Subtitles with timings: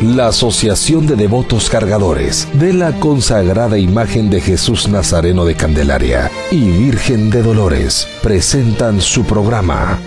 [0.00, 6.70] la Asociación de Devotos Cargadores de la consagrada imagen de Jesús Nazareno de Candelaria y
[6.70, 9.98] Virgen de Dolores presentan su programa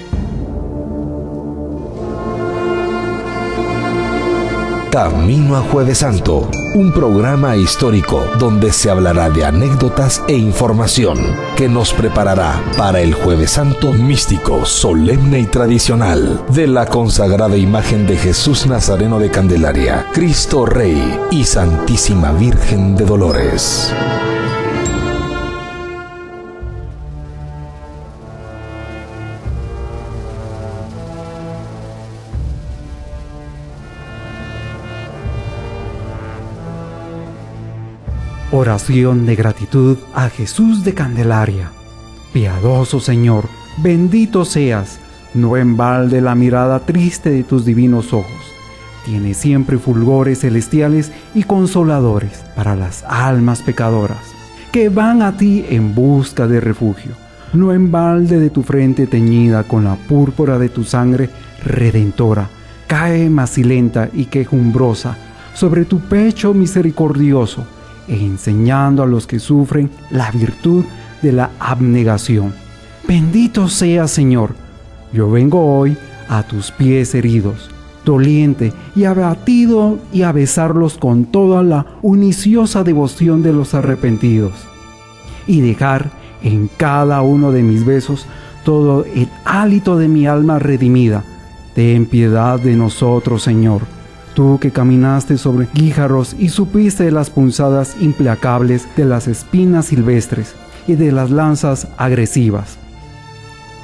[4.94, 11.17] Camino a Jueves Santo, un programa histórico donde se hablará de anécdotas e información
[11.58, 18.05] que nos preparará para el Jueves Santo místico, solemne y tradicional de la consagrada imagen
[18.05, 23.91] de Jesús Nazareno de Candelaria, Cristo Rey y Santísima Virgen de Dolores.
[38.55, 41.71] Oración de gratitud a Jesús de Candelaria.
[42.34, 43.45] Piadoso Señor,
[43.77, 44.99] bendito seas,
[45.34, 48.53] no en balde la mirada triste de tus divinos ojos.
[49.05, 54.23] Tiene siempre fulgores celestiales y consoladores para las almas pecadoras,
[54.71, 57.13] que van a ti en busca de refugio.
[57.54, 61.32] No en balde de tu frente teñida con la púrpura de tu sangre
[61.65, 62.49] redentora,
[62.85, 65.17] cae macilenta y quejumbrosa
[65.55, 67.65] sobre tu pecho misericordioso
[68.07, 70.85] enseñando a los que sufren la virtud
[71.21, 72.53] de la abnegación.
[73.07, 74.55] Bendito sea Señor,
[75.11, 75.97] yo vengo hoy
[76.29, 77.69] a tus pies heridos,
[78.05, 84.53] doliente y abatido y a besarlos con toda la uniciosa devoción de los arrepentidos,
[85.47, 86.09] y dejar
[86.41, 88.25] en cada uno de mis besos
[88.65, 91.23] todo el hálito de mi alma redimida.
[91.75, 93.92] Ten piedad de nosotros, Señor
[94.33, 100.55] Tú que caminaste sobre guíjaros y supiste las punzadas implacables de las espinas silvestres
[100.87, 102.77] y de las lanzas agresivas.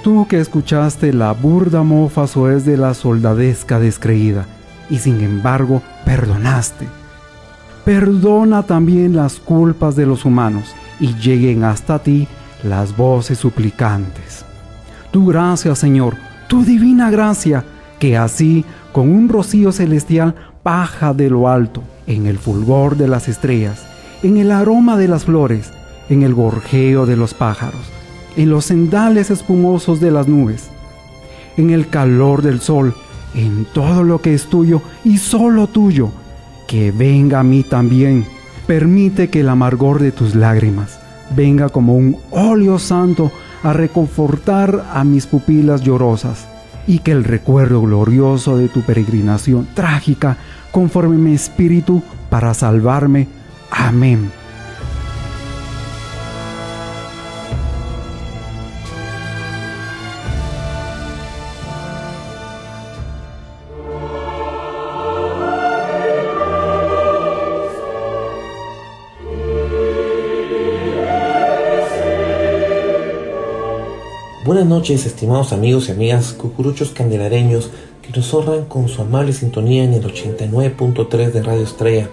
[0.03, 4.45] Tú que escuchaste la burda mofa soez de la soldadesca descreída
[4.89, 6.87] y sin embargo perdonaste.
[7.85, 12.27] Perdona también las culpas de los humanos y lleguen hasta ti
[12.63, 14.45] las voces suplicantes.
[15.11, 16.15] Tu gracia, Señor,
[16.47, 17.63] tu divina gracia,
[17.99, 23.27] que así con un rocío celestial baja de lo alto, en el fulgor de las
[23.27, 23.85] estrellas,
[24.23, 25.71] en el aroma de las flores,
[26.09, 27.81] en el gorjeo de los pájaros,
[28.35, 30.69] en los sendales espumosos de las nubes,
[31.57, 32.95] en el calor del sol,
[33.35, 36.09] en todo lo que es tuyo y solo tuyo,
[36.67, 38.25] que venga a mí también.
[38.65, 40.99] Permite que el amargor de tus lágrimas
[41.35, 43.31] venga como un óleo santo
[43.63, 46.47] a reconfortar a mis pupilas llorosas
[46.89, 50.37] y que el recuerdo glorioso de tu peregrinación trágica
[50.71, 52.01] conforme mi espíritu
[52.31, 53.27] para salvarme.
[53.69, 54.38] Amén.
[74.59, 77.69] Buenas noches, estimados amigos y amigas cucuruchos candelareños
[78.01, 82.09] que nos honran con su amable sintonía en el 89.3 de Radio Estrella.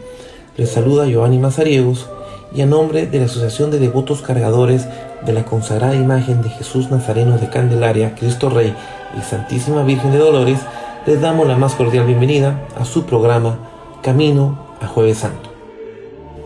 [0.56, 2.08] Les saluda Giovanni Mazariegos
[2.54, 4.86] y a nombre de la Asociación de Devotos Cargadores
[5.26, 8.72] de la consagrada imagen de Jesús Nazareno de Candelaria, Cristo Rey
[9.18, 10.60] y Santísima Virgen de Dolores,
[11.04, 13.58] les damos la más cordial bienvenida a su programa
[14.04, 15.50] Camino a Jueves Santo.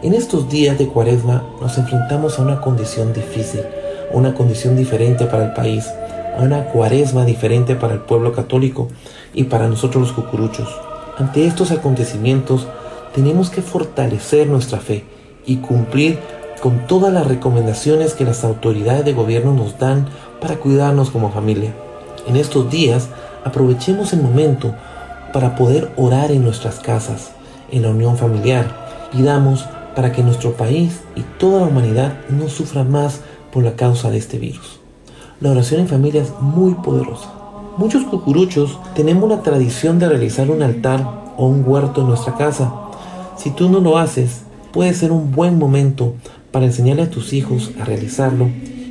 [0.02, 3.60] En estos días de Cuaresma nos enfrentamos a una condición difícil
[4.12, 5.88] una condición diferente para el país,
[6.38, 8.88] una cuaresma diferente para el pueblo católico
[9.34, 10.68] y para nosotros los cucuruchos.
[11.18, 12.66] Ante estos acontecimientos
[13.14, 15.04] tenemos que fortalecer nuestra fe
[15.44, 16.18] y cumplir
[16.62, 20.06] con todas las recomendaciones que las autoridades de gobierno nos dan
[20.40, 21.72] para cuidarnos como familia.
[22.26, 23.08] En estos días
[23.44, 24.74] aprovechemos el momento
[25.32, 27.30] para poder orar en nuestras casas,
[27.70, 29.08] en la unión familiar.
[29.12, 33.20] Pidamos para que nuestro país y toda la humanidad no sufra más
[33.52, 34.80] por la causa de este virus.
[35.40, 37.32] La oración en familia es muy poderosa.
[37.76, 42.72] Muchos cucuruchos tenemos la tradición de realizar un altar o un huerto en nuestra casa.
[43.36, 44.42] Si tú no lo haces,
[44.72, 46.14] puede ser un buen momento
[46.50, 48.48] para enseñarle a tus hijos a realizarlo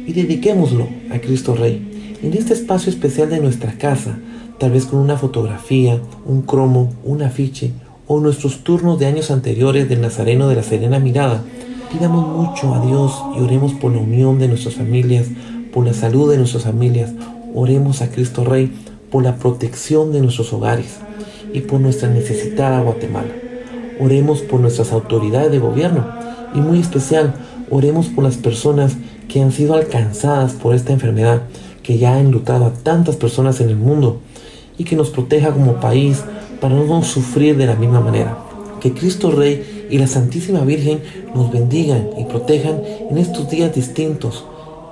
[0.07, 2.17] y dediquémoslo a Cristo Rey.
[2.23, 4.17] En este espacio especial de nuestra casa,
[4.57, 7.71] tal vez con una fotografía, un cromo, un afiche
[8.07, 11.43] o nuestros turnos de años anteriores del Nazareno de la Serena Mirada,
[11.91, 15.25] Pidamos mucho a Dios y oremos por la unión de nuestras familias,
[15.73, 17.11] por la salud de nuestras familias.
[17.55, 18.71] Oremos a Cristo Rey
[19.09, 20.97] por la protección de nuestros hogares
[21.51, 23.33] y por nuestra necesitada Guatemala.
[23.99, 26.05] Oremos por nuestras autoridades de gobierno
[26.53, 27.33] y muy especial,
[27.71, 28.95] oremos por las personas
[29.27, 31.41] que han sido alcanzadas por esta enfermedad
[31.81, 34.19] que ya ha enlutado a tantas personas en el mundo
[34.77, 36.23] y que nos proteja como país
[36.61, 38.37] para no sufrir de la misma manera.
[38.79, 41.01] Que Cristo Rey y la Santísima Virgen
[41.33, 44.45] nos bendigan y protejan en estos días distintos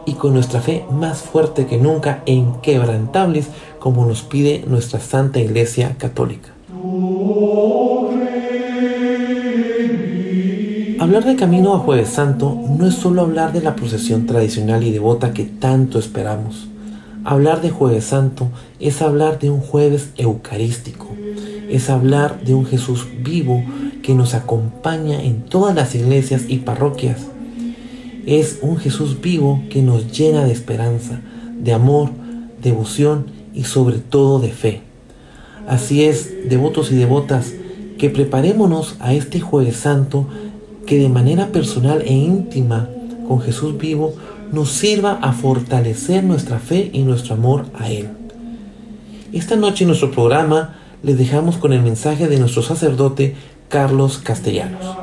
[0.05, 3.47] y con nuestra fe más fuerte que nunca e inquebrantables
[3.79, 6.49] como nos pide nuestra Santa Iglesia Católica.
[10.99, 14.91] Hablar de camino a Jueves Santo no es solo hablar de la procesión tradicional y
[14.91, 16.67] devota que tanto esperamos.
[17.23, 18.47] Hablar de Jueves Santo
[18.79, 21.07] es hablar de un jueves eucarístico,
[21.69, 23.63] es hablar de un Jesús vivo
[24.07, 27.27] que nos acompaña en todas las iglesias y parroquias.
[28.25, 31.19] Es un Jesús vivo que nos llena de esperanza,
[31.59, 32.12] de amor,
[32.63, 34.81] devoción y sobre todo de fe.
[35.68, 37.51] Así es, devotos y devotas,
[37.98, 40.25] que preparémonos a este jueves santo
[40.86, 42.88] que de manera personal e íntima
[43.27, 44.13] con Jesús vivo
[44.54, 48.07] nos sirva a fortalecer nuestra fe y nuestro amor a Él.
[49.33, 53.36] Esta noche en nuestro programa les dejamos con el mensaje de nuestro sacerdote
[53.69, 54.97] Carlos Castellanos.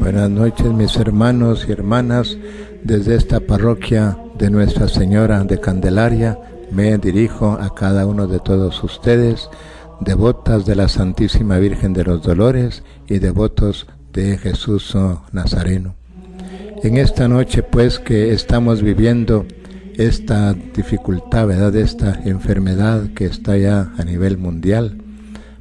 [0.00, 2.36] Buenas noches mis hermanos y hermanas
[2.82, 6.38] desde esta parroquia de Nuestra Señora de Candelaria.
[6.72, 9.48] Me dirijo a cada uno de todos ustedes,
[10.00, 14.96] devotas de la Santísima Virgen de los Dolores y devotos de Jesús
[15.30, 15.94] Nazareno.
[16.82, 19.46] En esta noche pues que estamos viviendo
[19.94, 21.76] esta dificultad, ¿verdad?
[21.76, 24.96] Esta enfermedad que está ya a nivel mundial,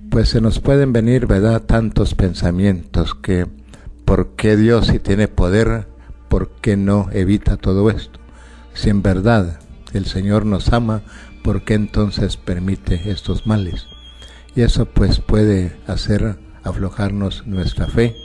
[0.09, 1.61] pues se nos pueden venir, ¿verdad?
[1.61, 3.47] Tantos pensamientos que,
[4.05, 5.87] ¿por qué Dios si tiene poder,
[6.27, 8.19] por qué no evita todo esto?
[8.73, 9.59] Si en verdad
[9.93, 11.01] el Señor nos ama,
[11.43, 13.85] ¿por qué entonces permite estos males?
[14.55, 18.15] Y eso pues puede hacer aflojarnos nuestra fe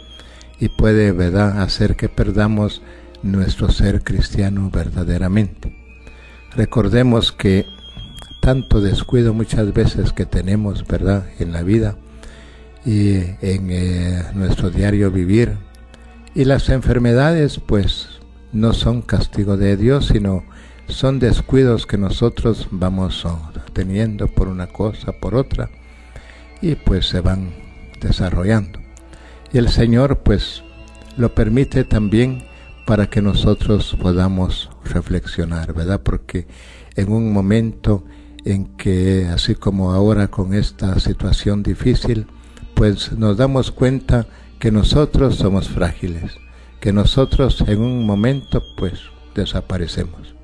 [0.58, 2.82] y puede, ¿verdad?, hacer que perdamos
[3.22, 5.76] nuestro ser cristiano verdaderamente.
[6.56, 7.66] Recordemos que
[8.44, 11.96] tanto descuido muchas veces que tenemos, ¿verdad?, en la vida
[12.84, 15.56] y en eh, nuestro diario vivir.
[16.34, 18.20] Y las enfermedades, pues,
[18.52, 20.44] no son castigo de Dios, sino
[20.88, 23.26] son descuidos que nosotros vamos
[23.72, 25.70] teniendo por una cosa, por otra,
[26.60, 27.48] y pues se van
[28.02, 28.78] desarrollando.
[29.54, 30.62] Y el Señor pues
[31.16, 32.44] lo permite también
[32.84, 36.02] para que nosotros podamos reflexionar, ¿verdad?
[36.02, 36.46] Porque
[36.94, 38.04] en un momento
[38.44, 42.26] en que, así como ahora con esta situación difícil,
[42.74, 44.26] pues nos damos cuenta
[44.58, 46.32] que nosotros somos frágiles,
[46.80, 49.00] que nosotros en un momento pues
[49.34, 50.34] desaparecemos.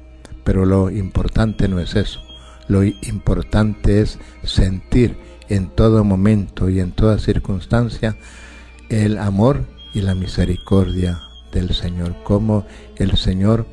[0.44, 2.20] Pero lo importante no es eso,
[2.68, 5.16] lo importante es sentir
[5.48, 8.16] en todo momento y en toda circunstancia
[8.88, 11.20] el amor y la misericordia
[11.52, 12.64] del Señor, cómo
[12.96, 13.66] el Señor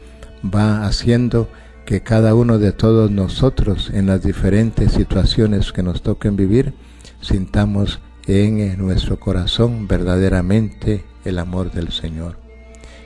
[0.44, 1.47] va haciendo
[1.88, 6.74] que cada uno de todos nosotros en las diferentes situaciones que nos toquen vivir,
[7.22, 12.38] sintamos en nuestro corazón verdaderamente el amor del Señor.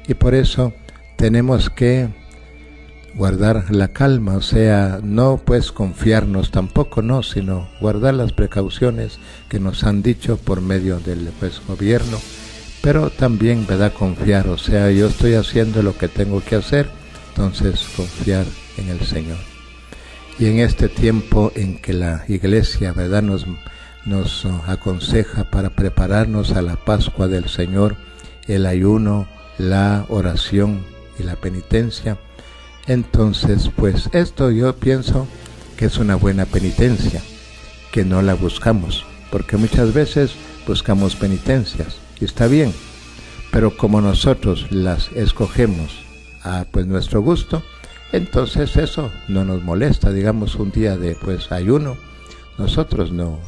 [0.08, 0.74] Y por eso
[1.16, 2.10] tenemos que
[3.14, 9.60] guardar la calma, o sea, no pues confiarnos tampoco, no, sino guardar las precauciones que
[9.60, 12.18] nos han dicho por medio del pues, gobierno,
[12.82, 13.94] pero también, ¿verdad?
[13.94, 16.90] Confiar, o sea, yo estoy haciendo lo que tengo que hacer,
[17.30, 19.38] entonces confiar en el Señor.
[20.40, 22.94] Y en este tiempo en que la iglesia.
[22.94, 23.46] Nos,
[24.06, 27.96] nos aconseja para prepararnos a la Pascua del Señor,
[28.48, 30.84] el ayuno, la oración
[31.20, 32.18] y la penitencia,
[32.88, 35.28] entonces, pues esto yo pienso
[35.78, 37.22] que es una buena penitencia,
[37.92, 40.32] que no la buscamos, porque muchas veces
[40.68, 42.74] buscamos penitencias y está bien,
[43.52, 46.00] pero como nosotros las escogemos
[46.44, 47.64] a pues nuestro gusto,
[48.12, 51.98] entonces eso no nos molesta, digamos un día de pues ayuno,
[52.58, 53.40] nosotros no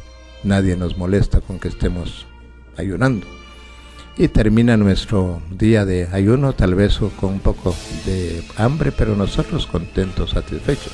[0.42, 2.26] nadie nos molesta con que estemos
[2.76, 3.26] ayunando
[4.16, 7.74] y termina nuestro día de ayuno, tal vez con un poco
[8.06, 10.92] de hambre, pero nosotros contentos, satisfechos.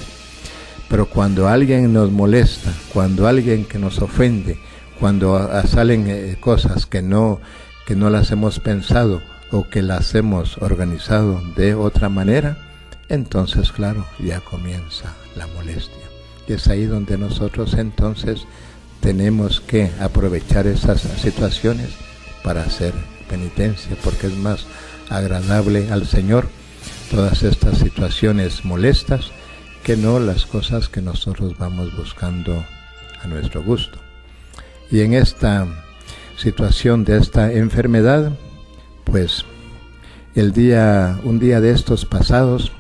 [0.89, 4.59] Pero cuando alguien nos molesta, cuando alguien que nos ofende,
[4.99, 7.41] cuando salen eh, cosas que no,
[7.87, 12.70] que no las hemos pensado o que las hemos organizado de otra manera,
[13.11, 16.09] entonces, claro, ya comienza la molestia.
[16.49, 18.47] Y es ahí donde nosotros entonces
[19.01, 21.89] tenemos que aprovechar esas situaciones
[22.45, 22.95] para hacer
[23.29, 24.65] penitencia, porque es más
[25.09, 26.49] agradable al Señor
[27.11, 29.33] todas estas situaciones molestas
[29.83, 32.65] que no las cosas que nosotros vamos buscando
[33.23, 33.99] a nuestro gusto.
[34.91, 35.67] Y en esta
[36.37, 38.33] situación de esta enfermedad,
[39.05, 39.45] pues
[40.37, 42.71] el día, un día de estos pasados,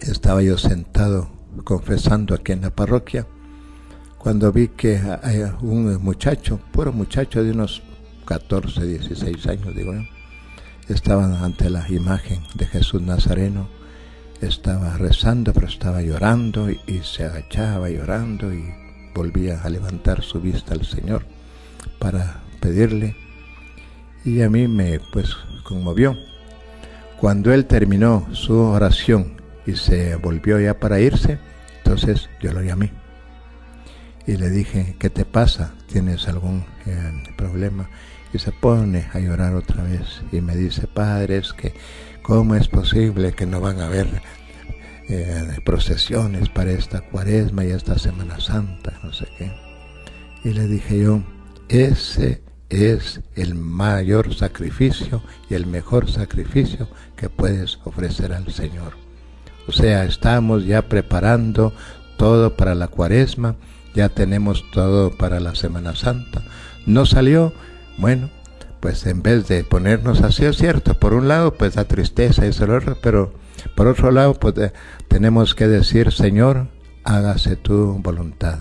[0.00, 1.28] estaba yo sentado
[1.64, 3.26] confesando aquí en la parroquia,
[4.18, 5.00] cuando vi que
[5.60, 7.82] un muchacho, puro muchacho de unos
[8.24, 10.02] 14, 16 años, digo yo.
[10.88, 13.68] Estaba ante la imagen de Jesús Nazareno,
[14.40, 18.64] estaba rezando, pero estaba llorando y, y se agachaba llorando y
[19.14, 21.24] volvía a levantar su vista al Señor
[21.98, 23.16] para pedirle.
[24.24, 26.16] Y a mí me pues conmovió.
[27.20, 29.35] Cuando él terminó su oración
[29.66, 31.38] y se volvió ya para irse,
[31.78, 32.92] entonces yo lo llamé
[34.26, 35.74] y le dije, ¿qué te pasa?
[35.86, 37.88] ¿Tienes algún eh, problema?
[38.32, 41.74] Y se pone a llorar otra vez y me dice, padre, que
[42.22, 44.08] ¿cómo es posible que no van a haber
[45.08, 48.98] eh, procesiones para esta cuaresma y esta Semana Santa?
[49.04, 49.52] No sé qué.
[50.44, 51.22] Y le dije yo,
[51.68, 59.05] ese es el mayor sacrificio y el mejor sacrificio que puedes ofrecer al Señor.
[59.68, 61.72] O sea, estamos ya preparando
[62.16, 63.56] todo para la cuaresma
[63.96, 66.42] ya tenemos todo para la Semana Santa.
[66.84, 67.54] No salió,
[67.96, 68.30] bueno,
[68.78, 72.50] pues en vez de ponernos así, es cierto, por un lado, pues la tristeza y
[72.50, 73.32] otro, pero
[73.74, 74.72] por otro lado, pues eh,
[75.08, 76.68] tenemos que decir, Señor,
[77.04, 78.58] hágase tu voluntad.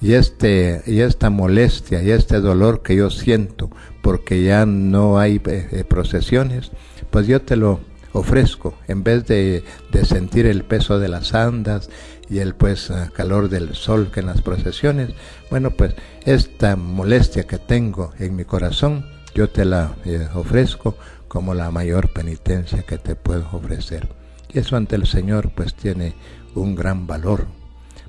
[0.00, 3.68] Y, este, y esta molestia y este dolor que yo siento
[4.00, 6.70] porque ya no hay eh, eh, procesiones,
[7.10, 7.80] pues yo te lo
[8.12, 11.90] ofrezco en vez de, de sentir el peso de las andas
[12.30, 15.10] y el pues calor del sol que en las procesiones,
[15.50, 20.96] bueno pues esta molestia que tengo en mi corazón, yo te la eh, ofrezco
[21.28, 24.08] como la mayor penitencia que te puedo ofrecer.
[24.52, 26.14] Y eso ante el Señor pues tiene
[26.54, 27.46] un gran valor,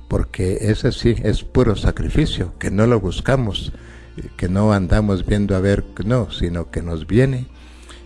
[0.07, 3.73] porque ese sí es puro sacrificio, que no lo buscamos,
[4.37, 7.47] que no andamos viendo a ver, no, sino que nos viene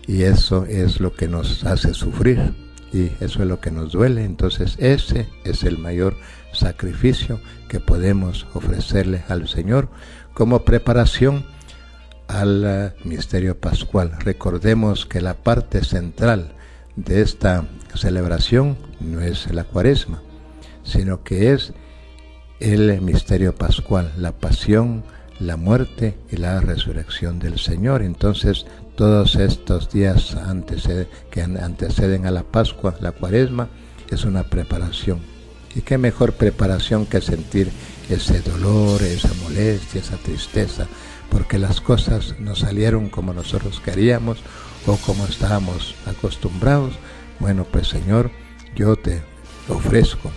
[0.07, 2.53] y eso es lo que nos hace sufrir
[2.91, 4.23] y eso es lo que nos duele.
[4.23, 6.15] Entonces ese es el mayor
[6.53, 9.89] sacrificio que podemos ofrecerle al Señor
[10.33, 11.45] como preparación
[12.27, 14.11] al eh, misterio pascual.
[14.19, 16.53] Recordemos que la parte central
[16.95, 20.21] de esta celebración no es la cuaresma,
[20.83, 21.73] sino que es
[22.59, 25.03] el misterio pascual, la pasión,
[25.39, 28.01] la muerte y la resurrección del Señor.
[28.01, 28.65] Entonces
[28.95, 30.35] todos estos días
[31.31, 33.69] que anteceden a la Pascua, la Cuaresma,
[34.09, 35.19] es una preparación.
[35.75, 37.71] Y qué mejor preparación que sentir
[38.09, 40.87] ese dolor, esa molestia, esa tristeza,
[41.29, 44.37] porque las cosas no salieron como nosotros queríamos
[44.85, 46.93] o como estábamos acostumbrados.
[47.39, 48.29] Bueno, pues Señor,
[48.75, 49.23] yo te
[49.67, 50.31] ofrezco,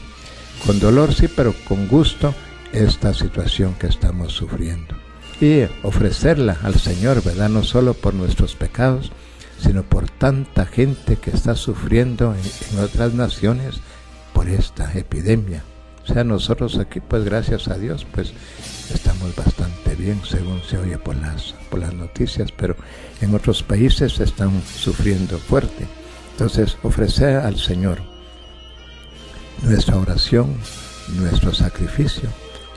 [0.65, 2.35] con dolor sí, pero con gusto,
[2.73, 5.06] esta situación que estamos sufriendo
[5.41, 7.49] y ofrecerla al Señor, ¿verdad?
[7.49, 9.13] No solo por nuestros pecados,
[9.59, 13.77] sino por tanta gente que está sufriendo en, otras naciones
[14.33, 15.63] por esta epidemia.
[16.05, 18.33] O sea, nosotros aquí, pues gracias a Dios, pues
[18.95, 22.77] estamos bastante bien, según se oye por las, por las noticias, pero
[23.21, 25.87] en otros países están sufriendo fuerte.
[26.33, 27.99] Entonces, ofrecer al Señor
[29.63, 30.55] nuestra oración,
[31.17, 32.29] nuestro sacrificio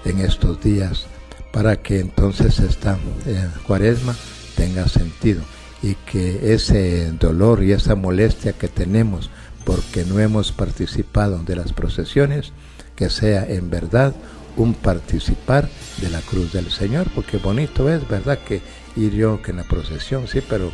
[0.05, 1.05] en estos días
[1.51, 4.15] para que entonces esta eh, cuaresma
[4.55, 5.41] tenga sentido
[5.81, 9.29] y que ese dolor y esa molestia que tenemos
[9.65, 12.53] porque no hemos participado de las procesiones,
[12.95, 14.15] que sea en verdad
[14.57, 15.69] un participar
[16.01, 18.39] de la cruz del Señor, porque bonito es, ¿verdad?
[18.39, 18.61] Que
[18.95, 20.71] ir yo que en la procesión, sí, pero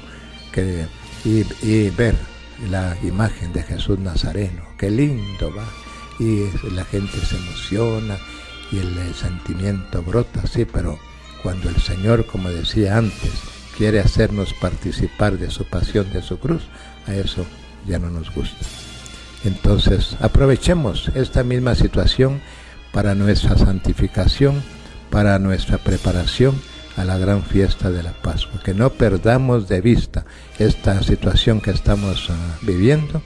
[0.52, 0.86] que
[1.26, 2.16] y, ver
[2.70, 5.66] la imagen de Jesús Nazareno, qué lindo va,
[6.20, 8.18] y la gente se emociona
[8.72, 11.00] y el, sentimiento brota, sí, pero
[11.44, 13.32] cuando el Señor, como decía antes,
[13.78, 16.64] quiere hacernos participar de su pasión, de su cruz,
[17.08, 17.46] a eso
[17.88, 18.66] ya no nos gusta.
[19.44, 22.42] Entonces, aprovechemos esta misma situación
[22.92, 24.64] para nuestra santificación,
[25.12, 26.60] para nuestra preparación
[26.98, 28.62] a la gran fiesta de la Pascua.
[28.64, 30.26] Que no perdamos de vista
[30.58, 33.22] esta situación que estamos ah, viviendo,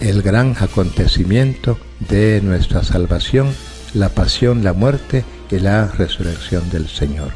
[0.00, 3.52] el gran acontecimiento de nuestra salvación
[3.94, 7.32] la pasión, la muerte y la resurrección del Señor.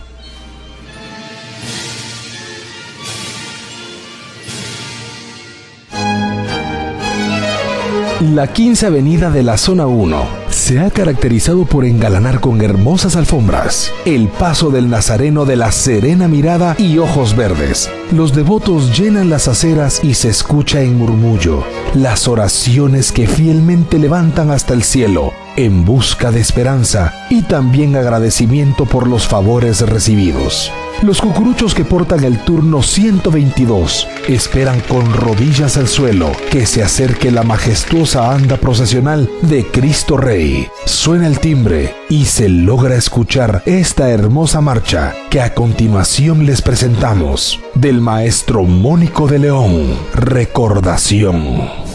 [8.35, 13.93] La 15 Avenida de la Zona 1 se ha caracterizado por engalanar con hermosas alfombras
[14.05, 17.91] el paso del Nazareno de la serena mirada y ojos verdes.
[18.13, 21.65] Los devotos llenan las aceras y se escucha en murmullo
[21.95, 28.87] las oraciones que fielmente levantan hasta el cielo en busca de esperanza y también agradecimiento
[28.87, 30.71] por los favores recibidos.
[31.01, 37.31] Los cucuruchos que portan el turno 122 esperan con rodillas al suelo que se acerque
[37.33, 40.69] la majestuosa anda procesional de Cristo Rey.
[40.85, 47.59] Suena el timbre y se logra escuchar esta hermosa marcha que a continuación les presentamos
[47.75, 49.99] del maestro Mónico de León.
[50.15, 51.92] Recordación.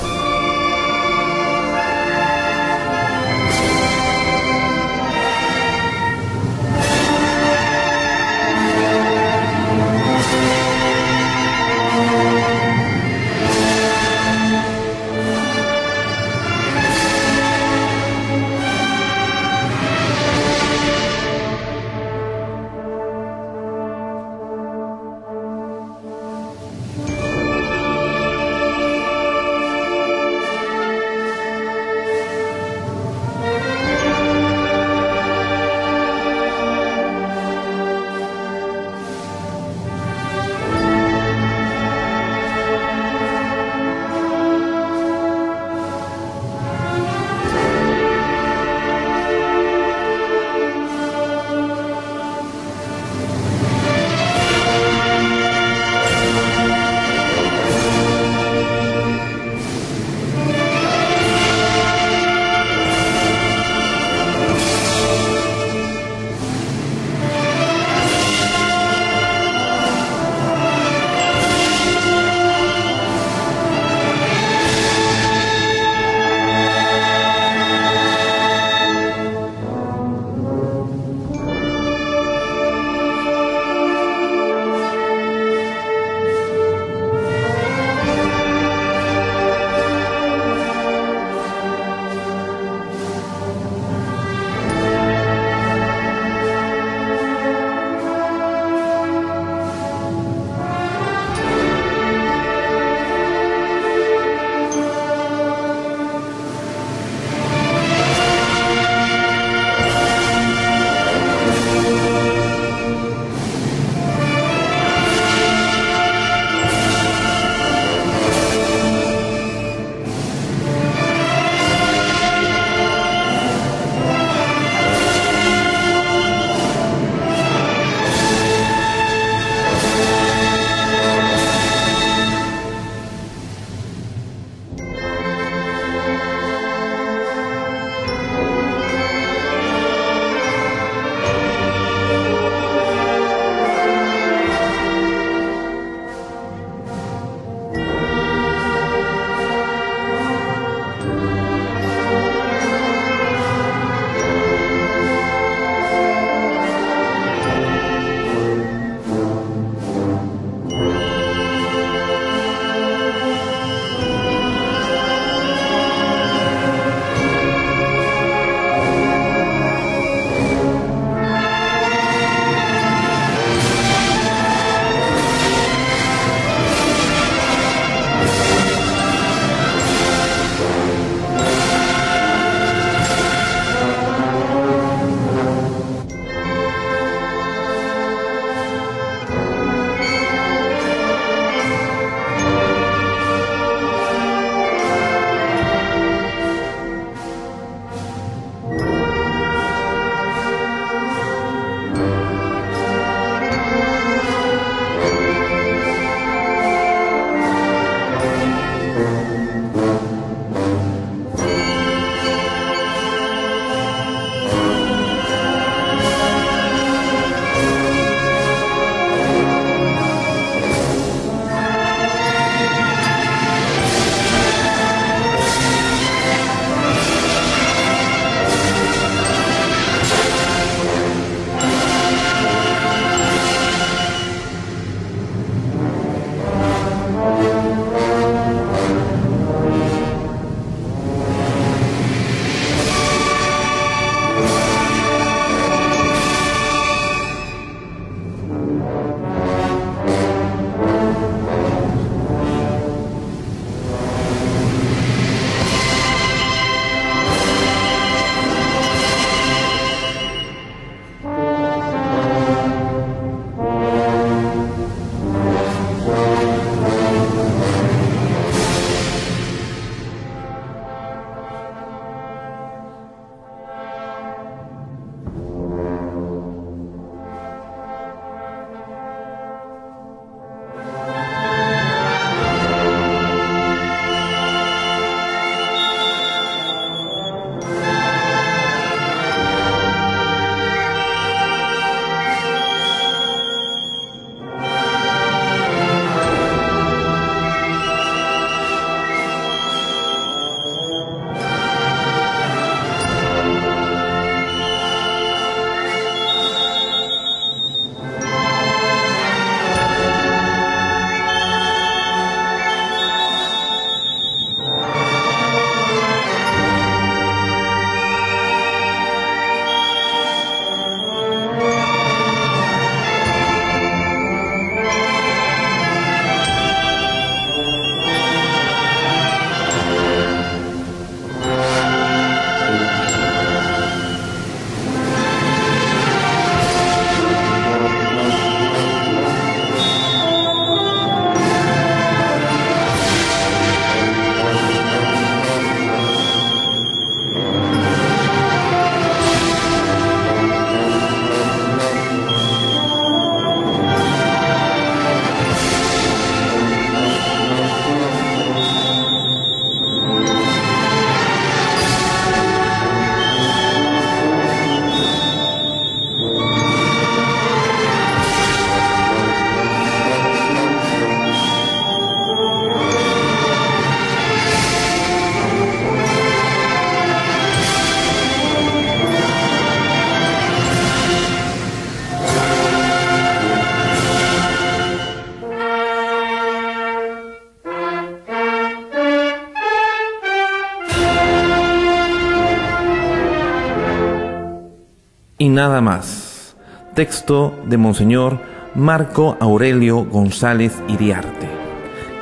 [395.48, 396.58] Y nada más.
[396.94, 398.38] Texto de Monseñor
[398.76, 401.48] Marco Aurelio González Iriarte.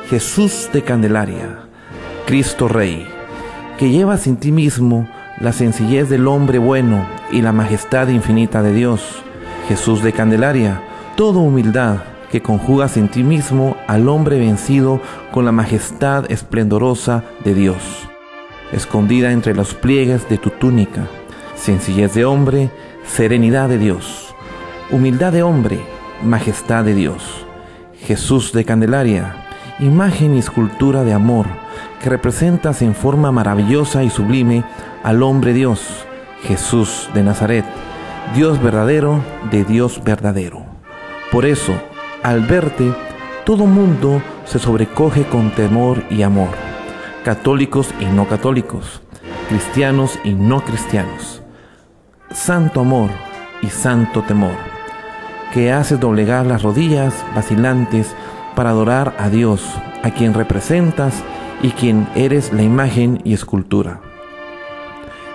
[0.08, 1.58] Jesús de Candelaria,
[2.24, 3.04] Cristo Rey,
[3.78, 5.08] que llevas en ti mismo
[5.40, 9.02] la sencillez del hombre bueno y la majestad infinita de Dios.
[9.66, 10.80] Jesús de Candelaria,
[11.16, 11.96] toda humildad
[12.30, 15.00] que conjugas en ti mismo al hombre vencido
[15.32, 17.82] con la majestad esplendorosa de Dios,
[18.70, 21.08] escondida entre los pliegues de tu túnica,
[21.56, 22.70] sencillez de hombre,
[23.08, 24.34] serenidad de Dios,
[24.90, 25.80] humildad de hombre,
[26.22, 27.46] majestad de Dios.
[28.00, 29.46] Jesús de Candelaria,
[29.80, 31.46] imagen y escultura de amor,
[32.02, 34.64] que representas en forma maravillosa y sublime
[35.02, 36.06] al hombre Dios,
[36.42, 37.64] Jesús de Nazaret,
[38.34, 40.64] Dios verdadero de Dios verdadero.
[41.32, 41.72] Por eso,
[42.22, 42.92] al verte,
[43.44, 46.50] todo mundo se sobrecoge con temor y amor,
[47.24, 49.00] católicos y no católicos,
[49.48, 51.42] cristianos y no cristianos.
[52.32, 53.10] Santo amor
[53.62, 54.56] y santo temor,
[55.54, 58.14] que haces doblegar las rodillas vacilantes
[58.56, 59.64] para adorar a Dios,
[60.02, 61.22] a quien representas
[61.62, 64.00] y quien eres la imagen y escultura.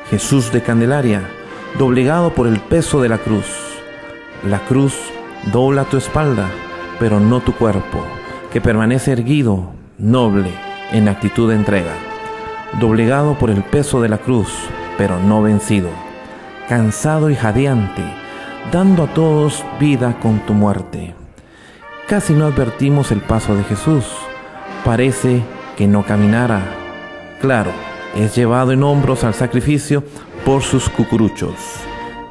[0.09, 1.23] Jesús de Candelaria,
[1.79, 3.47] doblegado por el peso de la cruz.
[4.43, 4.95] La cruz
[5.51, 6.49] dobla tu espalda,
[6.99, 8.05] pero no tu cuerpo,
[8.51, 10.51] que permanece erguido, noble,
[10.91, 11.93] en actitud de entrega.
[12.81, 14.53] Doblegado por el peso de la cruz,
[14.97, 16.10] pero no vencido.
[16.71, 18.01] Cansado y jadeante,
[18.71, 21.13] dando a todos vida con tu muerte.
[22.07, 24.05] Casi no advertimos el paso de Jesús.
[24.85, 25.43] Parece
[25.75, 26.61] que no caminara.
[27.41, 27.71] Claro,
[28.15, 30.01] es llevado en hombros al sacrificio
[30.45, 31.55] por sus cucuruchos.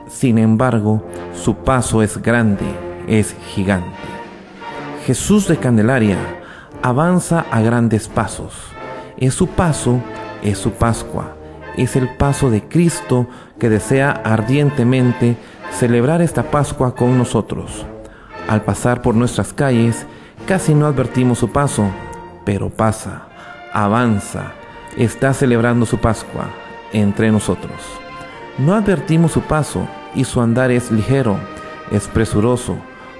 [0.08, 2.64] Sin embargo, su paso es grande,
[3.06, 4.08] es gigante.
[5.04, 6.16] Jesús de Candelaria
[6.80, 8.54] avanza a grandes pasos.
[9.18, 10.00] Es su paso,
[10.42, 11.36] es su Pascua,
[11.76, 13.26] es el paso de Cristo
[13.58, 15.36] que desea ardientemente
[15.70, 17.84] celebrar esta Pascua con nosotros.
[18.48, 20.06] Al pasar por nuestras calles,
[20.46, 21.84] casi no advertimos su paso,
[22.46, 23.28] pero pasa,
[23.72, 24.52] avanza,
[24.96, 26.46] está celebrando su Pascua
[26.92, 27.74] entre nosotros.
[28.58, 31.38] No advertimos su paso y su andar es ligero,
[31.90, 32.76] es presuroso,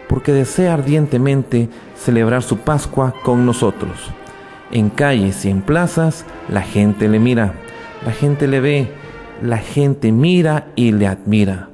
[0.08, 4.10] porque desea ardientemente celebrar su Pascua con nosotros.
[4.72, 7.54] En calles y en plazas la gente le mira,
[8.04, 8.92] la gente le ve,
[9.42, 11.68] la gente mira y le admira.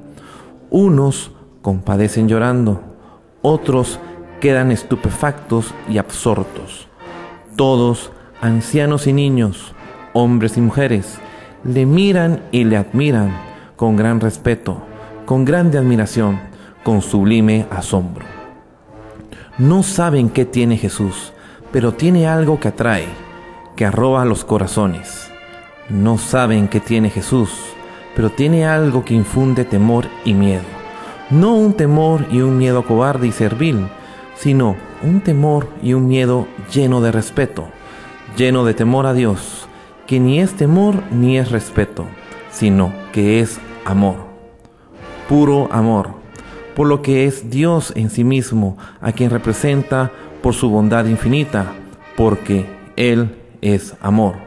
[0.69, 2.81] Unos compadecen llorando,
[3.41, 3.99] otros
[4.39, 6.87] quedan estupefactos y absortos.
[7.55, 9.73] Todos, ancianos y niños,
[10.13, 11.19] hombres y mujeres,
[11.63, 13.35] le miran y le admiran
[13.75, 14.81] con gran respeto,
[15.25, 16.39] con grande admiración,
[16.83, 18.25] con sublime asombro.
[19.57, 21.33] No saben qué tiene Jesús,
[21.71, 23.07] pero tiene algo que atrae,
[23.75, 25.26] que arroba los corazones.
[25.89, 27.49] No saben qué tiene Jesús,
[28.13, 30.65] pero tiene algo que infunde temor y miedo.
[31.29, 33.87] No un temor y un miedo cobarde y servil,
[34.35, 37.67] sino un temor y un miedo lleno de respeto,
[38.35, 39.67] lleno de temor a Dios,
[40.07, 42.05] que ni es temor ni es respeto,
[42.51, 44.17] sino que es amor,
[45.29, 46.09] puro amor,
[46.75, 51.73] por lo que es Dios en sí mismo, a quien representa por su bondad infinita,
[52.17, 52.65] porque
[52.97, 54.46] Él es amor.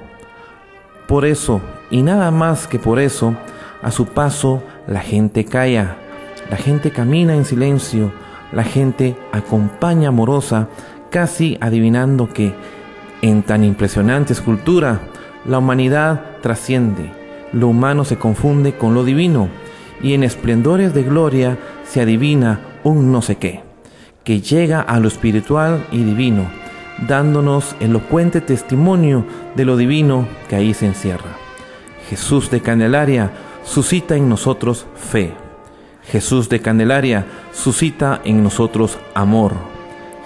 [1.11, 3.35] Por eso, y nada más que por eso,
[3.83, 5.96] a su paso la gente calla,
[6.49, 8.12] la gente camina en silencio,
[8.53, 10.68] la gente acompaña amorosa,
[11.11, 12.55] casi adivinando que
[13.23, 15.01] en tan impresionante escultura
[15.44, 17.11] la humanidad trasciende,
[17.53, 19.49] lo humano se confunde con lo divino,
[20.01, 23.64] y en esplendores de gloria se adivina un no sé qué,
[24.23, 26.44] que llega a lo espiritual y divino,
[27.06, 31.36] dándonos elocuente testimonio de lo divino que ahí se encierra.
[32.08, 33.30] Jesús de Candelaria
[33.64, 35.34] suscita en nosotros fe.
[36.04, 39.52] Jesús de Candelaria suscita en nosotros amor.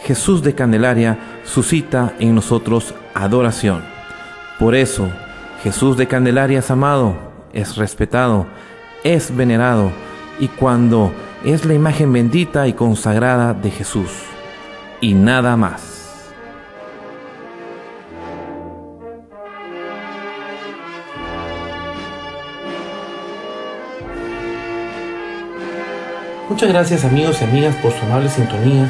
[0.02, 3.82] Jesús de Candelaria suscita en nosotros adoración.
[4.58, 5.08] Por eso,
[5.62, 7.16] Jesús de Candelaria es amado,
[7.52, 8.46] es respetado,
[9.02, 9.90] es venerado,
[10.38, 11.12] y cuando
[11.44, 14.10] es la imagen bendita y consagrada de Jesús,
[15.00, 15.93] y nada más.
[26.54, 28.88] Muchas gracias amigos y amigas por su amable sintonía.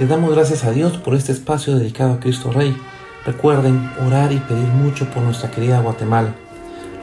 [0.00, 2.76] Les damos gracias a Dios por este espacio dedicado a Cristo Rey.
[3.24, 6.34] Recuerden orar y pedir mucho por nuestra querida Guatemala.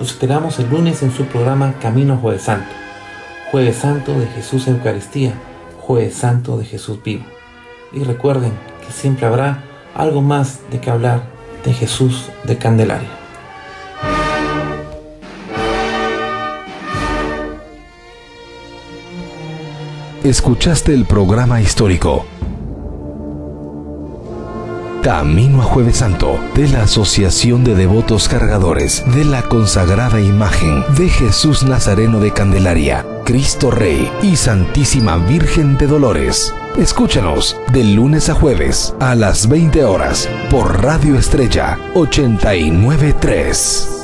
[0.01, 2.69] Los esperamos el lunes en su programa Camino Jueves Santo.
[3.51, 5.31] Jueves Santo de Jesús Eucaristía,
[5.79, 7.23] Jueves Santo de Jesús vivo.
[7.93, 8.51] Y recuerden
[8.85, 9.63] que siempre habrá
[9.95, 11.23] algo más de que hablar
[11.63, 13.20] de Jesús de Candelaria.
[20.23, 22.27] Escuchaste el programa histórico
[25.01, 31.09] Camino a Jueves Santo de la Asociación de Devotos Cargadores de la consagrada imagen de
[31.09, 36.53] Jesús Nazareno de Candelaria, Cristo Rey y Santísima Virgen de Dolores.
[36.77, 44.00] Escúchanos de lunes a jueves a las 20 horas por Radio Estrella 893.